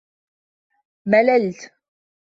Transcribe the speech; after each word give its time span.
مللت. 1.05 1.71